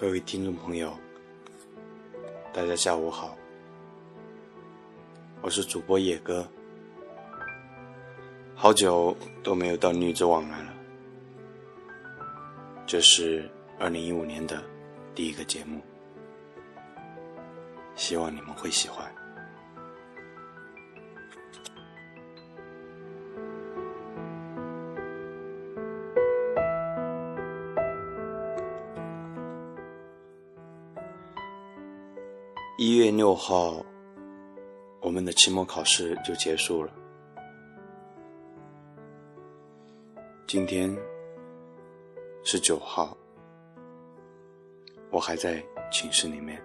[0.00, 0.96] 各位听众朋友，
[2.52, 3.36] 大家下午好，
[5.42, 6.48] 我是主播野哥，
[8.54, 10.72] 好久都没有到女子网来了，
[12.86, 14.62] 这是二零一五年的
[15.16, 15.80] 第一个节目，
[17.96, 19.17] 希望你们会喜欢。
[32.80, 33.84] 一月六号，
[35.00, 36.92] 我们的期末考试就结束了。
[40.46, 40.96] 今天
[42.44, 43.18] 是九号，
[45.10, 45.60] 我还在
[45.90, 46.62] 寝室里面，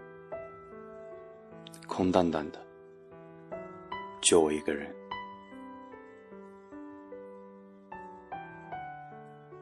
[1.87, 2.63] 空荡荡的，
[4.21, 4.95] 就我一个人。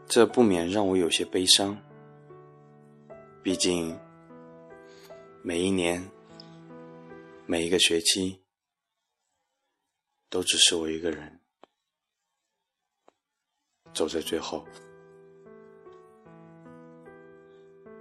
[0.06, 1.78] 这不免让我有些悲伤，
[3.42, 3.98] 毕竟
[5.42, 6.06] 每一年。
[7.52, 8.40] 每一个学期，
[10.30, 11.42] 都只是我一个人
[13.94, 14.66] 走在最后。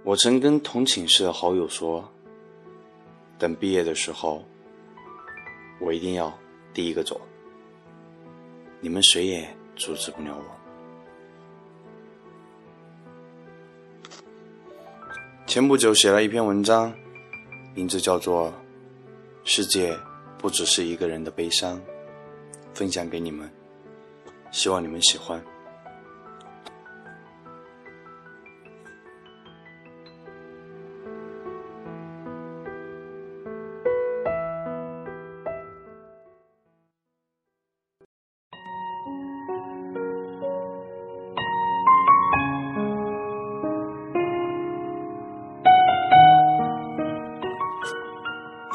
[0.05, 2.09] 我曾跟同寝室的好友说，
[3.37, 4.41] 等毕业的时候，
[5.81, 6.33] 我一定要
[6.73, 7.19] 第一个走，
[8.79, 10.45] 你们谁也阻止不了我。
[15.45, 16.97] 前不久写了一篇文章，
[17.75, 18.53] 名字叫做。
[19.43, 19.97] 世界
[20.37, 21.81] 不只是一个人的悲伤，
[22.73, 23.51] 分享给你们，
[24.51, 25.43] 希望你们喜欢。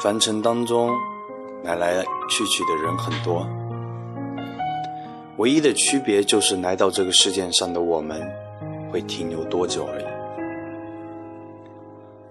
[0.07, 0.97] 凡尘当中，
[1.65, 2.01] 来来
[2.31, 3.45] 去去的人很多，
[5.39, 8.23] 唯一的区别就是来到这个世界上的我们，
[8.93, 10.05] 会停留多久而已。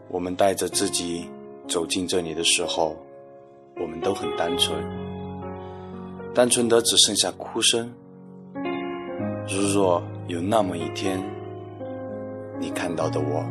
[0.08, 1.30] 我们带着自己
[1.68, 2.96] 走进这里的时候，
[3.76, 4.82] 我们都很单纯，
[6.34, 7.94] 单纯的只剩下哭声。
[9.50, 11.22] 如若有那么一天，
[12.58, 13.44] 你看到的我，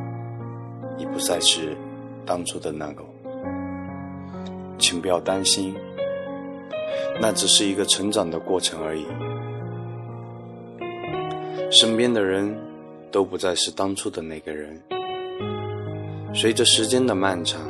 [0.96, 1.76] 已不再是
[2.24, 3.13] 当初的那个我。
[4.78, 5.74] 请不要担心，
[7.20, 9.06] 那只是一个成长的过程而已。
[11.70, 12.56] 身边的人
[13.10, 14.80] 都不再是当初的那个人。
[16.34, 17.60] 随着时间的漫长，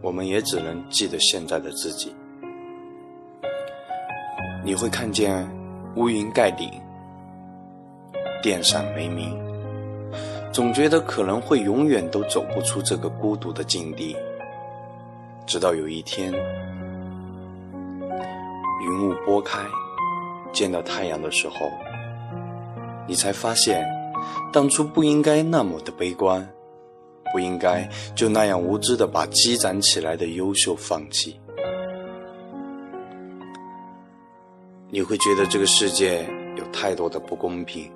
[0.00, 2.14] 我们也只能记得现在的自己。
[4.64, 5.48] 你会看见
[5.94, 6.68] 乌云盖顶，
[8.42, 9.38] 电闪雷鸣，
[10.52, 14.16] 总觉得可能会永远都走不出这个孤独的境地。
[15.46, 16.32] 直到有一天，
[18.82, 19.60] 云雾拨开，
[20.52, 21.70] 见到太阳的时候，
[23.06, 23.86] 你才发现，
[24.52, 26.46] 当初不应该那么的悲观，
[27.32, 31.38] 不应该就那样无知的把积攒起来的优秀放弃。
[34.90, 37.88] 你会觉得这个世界有太多的不公平，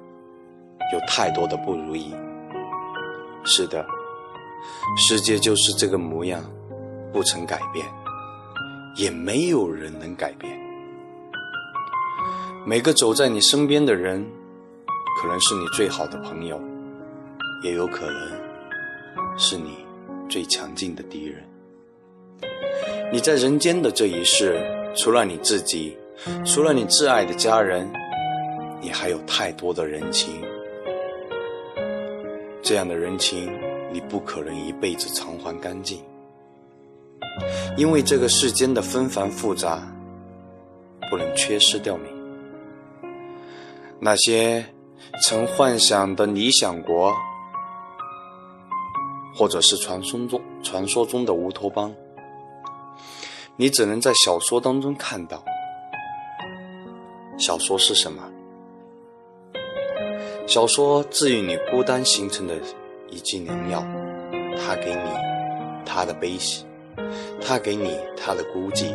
[0.92, 2.14] 有太多的不如意。
[3.42, 3.84] 是的，
[4.96, 6.44] 世界就是这个模样。
[7.12, 7.86] 不曾改变，
[8.96, 10.58] 也没有人能改变。
[12.66, 14.24] 每个走在你身边的人，
[15.20, 16.60] 可能是你最好的朋友，
[17.62, 19.84] 也有可能是你
[20.28, 21.42] 最强劲的敌人。
[23.12, 24.60] 你在人间的这一世，
[24.94, 25.96] 除了你自己，
[26.44, 27.90] 除了你挚爱的家人，
[28.80, 30.34] 你还有太多的人情。
[32.62, 33.50] 这样的人情，
[33.92, 36.00] 你不可能一辈子偿还干净。
[37.76, 39.80] 因为这个世间的纷繁复杂，
[41.10, 42.04] 不能缺失掉你。
[43.98, 44.64] 那些
[45.22, 47.14] 曾幻想的理想国，
[49.34, 51.94] 或者是传说中传说中的乌托邦，
[53.56, 55.42] 你只能在小说当中看到。
[57.38, 58.22] 小说是什么？
[60.46, 62.54] 小说治愈你孤单形成的
[63.08, 63.82] 一剂良药，
[64.58, 65.10] 它给你
[65.86, 66.64] 它的悲喜。
[67.40, 68.94] 他给你他的孤寂。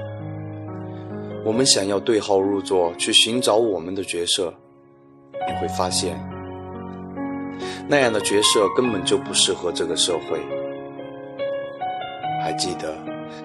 [1.43, 4.53] 我们想要对号入座去寻找我们的角色，
[5.47, 6.17] 你会发现，
[7.87, 10.39] 那样的角色根本就不适合这个社会。
[12.41, 12.95] 还记得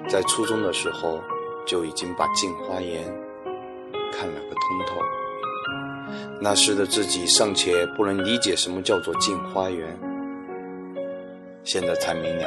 [0.08, 1.20] 在初中的时候
[1.66, 3.02] 就已经把《镜花缘》
[4.12, 4.96] 看了个通透。
[6.40, 9.88] 那时的自己尚且不能理解什么叫做《镜花缘》，
[11.64, 12.44] 现在才明了，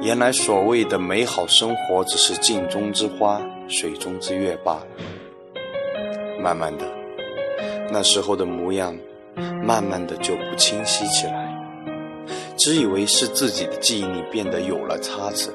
[0.00, 4.86] 原来所谓的美好生活只是镜中之花、水中之月罢了。
[6.40, 6.86] 慢慢的，
[7.90, 8.96] 那时候的模样，
[9.64, 11.52] 慢慢的就不清晰起来，
[12.56, 15.50] 只以为是自己的记忆里变得有了差池。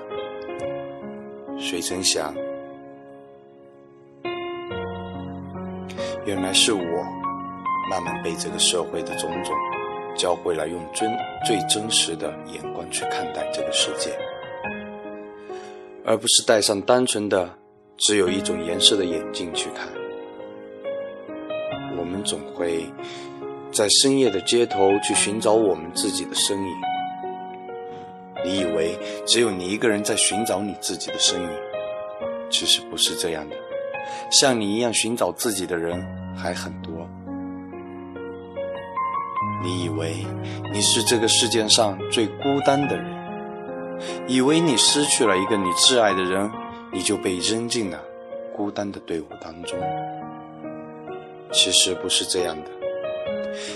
[1.57, 2.35] 谁曾想，
[6.25, 6.81] 原来是我
[7.89, 9.55] 慢慢被这个社会的种种
[10.17, 11.09] 教会了用真
[11.45, 14.11] 最真实的眼光去看待这个世界，
[16.05, 17.49] 而不是戴上单纯的
[17.97, 19.87] 只有一种颜色的眼镜去看。
[21.97, 22.85] 我们总会
[23.71, 26.73] 在深夜的街头去寻找我们自己的身影。
[28.43, 31.49] 你以为只有你一个人在寻找你自己的身影，
[32.49, 33.55] 其实不是这样的。
[34.29, 37.07] 像你一样寻找自己的人还很多。
[39.63, 40.25] 你以为
[40.73, 43.05] 你是这个世界上最孤单的人，
[44.27, 46.51] 以为你失去了一个你挚爱的人，
[46.91, 47.99] 你就被扔进了
[48.55, 49.79] 孤单的队伍当中。
[51.51, 52.71] 其实不是这样的，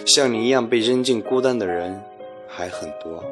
[0.05, 2.01] 像你一样被扔进孤单的人
[2.47, 3.23] 还很多。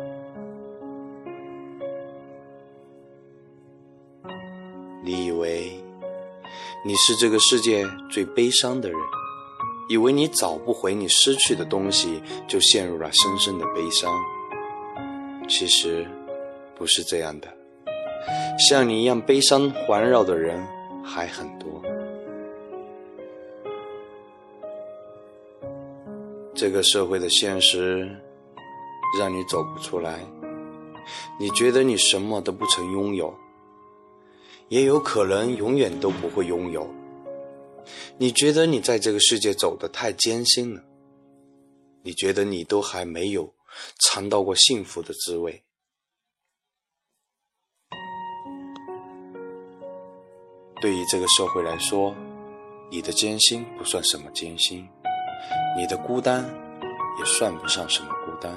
[5.04, 5.72] 你以为
[6.86, 9.00] 你是这个世界最悲伤的人，
[9.90, 14.12] 以为你找不回你失去的东西，就陷入了深深的悲伤。
[15.48, 16.08] 其实
[16.78, 17.48] 不是这样的，
[18.58, 20.66] 像你一样悲伤环绕的人
[21.04, 21.82] 还很多。
[26.54, 28.10] 这个社会的现实
[29.20, 30.26] 让你走不出来，
[31.38, 33.34] 你觉得你什么都不曾拥有，
[34.70, 36.88] 也有可能永远都不会拥有。
[38.18, 40.82] 你觉得你在这个世界走得太艰辛了，
[42.04, 43.54] 你觉得你都还没有
[44.00, 45.62] 尝到过幸福的滋味。
[50.82, 52.14] 对于这个社会来说，
[52.90, 54.88] 你的艰辛不算什么艰辛。
[55.78, 56.44] 你的孤单
[57.20, 58.56] 也算不上什么孤单。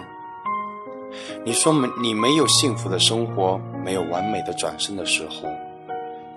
[1.44, 5.48] 你说没你没有幸福的生活，没有完美的转身的时候，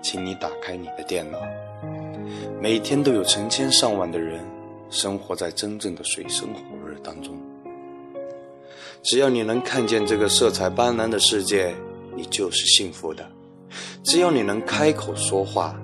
[0.02, 1.38] 请你打开你的电脑。
[2.60, 4.40] 每天都有成千上万的人
[4.88, 7.36] 生活在真正的水深火热当中。
[9.02, 11.74] 只要你能看见这个色彩斑斓的世界，
[12.16, 13.28] 你就是幸福的。
[14.02, 15.74] 只要你能开口说话，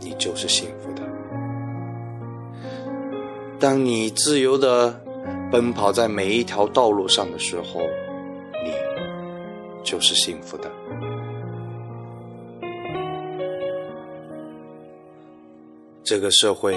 [0.00, 1.02] 你就是幸福的。
[3.58, 4.98] 当你自由的
[5.52, 7.80] 奔跑在每一条道路上的时候，
[8.64, 8.72] 你
[9.84, 10.70] 就是幸福的。
[16.02, 16.74] 这个社会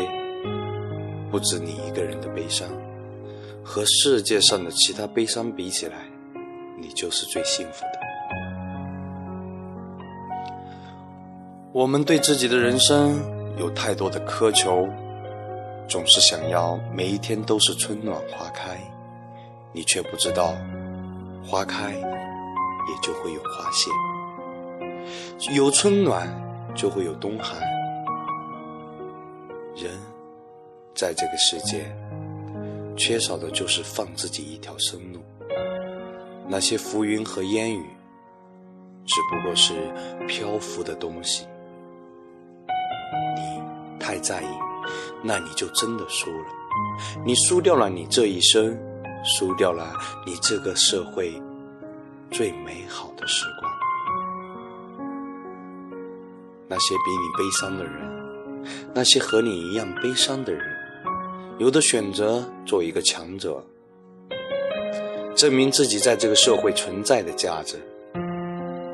[1.32, 2.68] 不止你一个人的悲伤，
[3.64, 6.06] 和世界上的其他悲伤比起来，
[6.78, 8.03] 你就是最幸福的。
[11.74, 13.20] 我们对自己的人生
[13.58, 14.88] 有太多的苛求。
[15.90, 18.80] 总是想要每一天都是春暖花开，
[19.72, 20.56] 你却不知道，
[21.44, 23.92] 花开也就会有花谢，
[25.56, 26.30] 有春暖
[26.75, 27.60] 就会有冬寒。
[29.75, 29.92] 人
[30.94, 31.86] 在这个世界，
[32.96, 35.20] 缺少的就是放自己一条生路。
[36.48, 37.84] 那些浮云和烟雨，
[39.06, 39.74] 只不过是
[40.27, 41.46] 漂浮的东西。
[43.36, 44.48] 你太在意。
[45.24, 46.46] 那你就真的输了，
[47.25, 48.77] 你输掉了你这一生，
[49.24, 51.41] 输掉了你这个社会
[52.29, 53.72] 最美好的时光。
[56.67, 60.62] 那些比你悲伤的人，那些和你一样悲伤的人，
[61.58, 63.63] 有的选择做一个强者，
[65.36, 67.77] 证明自己在这个社会存在的价值；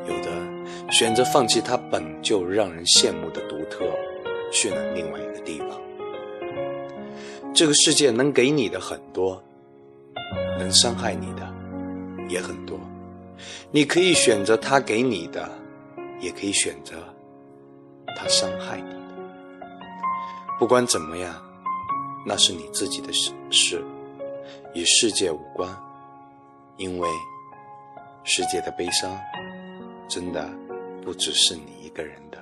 [0.08, 0.30] 有的
[0.92, 3.86] 选择放弃他本就让人羡慕的独特，
[4.52, 5.70] 去了另外一个地方。
[7.54, 9.44] 这个世界能给你的很多，
[10.58, 11.54] 能伤害你的
[12.28, 12.80] 也很多。
[13.72, 15.50] 你可以选择他给你的，
[16.20, 16.96] 也可以选择
[18.16, 19.00] 他伤害你的。
[20.60, 21.34] 不管怎么样，
[22.26, 23.12] 那是你自己的
[23.50, 23.84] 事，
[24.74, 25.70] 与世界无关。
[26.78, 27.10] 因为
[28.24, 29.18] 世界的悲伤，
[30.08, 30.50] 真的
[31.04, 32.38] 不只是你一个人的。